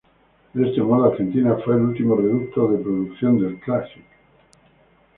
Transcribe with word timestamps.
De 0.55 0.67
este 0.67 0.81
modo 0.81 1.11
Argentina 1.11 1.55
fue 1.63 1.75
el 1.75 1.81
último 1.81 2.15
reducto 2.15 2.67
de 2.69 2.79
producción 2.79 3.39
del 3.39 3.59
Classic. 3.59 4.03